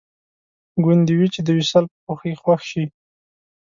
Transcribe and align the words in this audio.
ګوندې 0.83 1.13
وي 1.17 1.27
چې 1.33 1.41
د 1.43 1.49
وصال 1.59 1.85
په 1.91 1.97
خوښۍ 2.07 2.33
خوښ 2.41 2.61
شي 2.71 2.83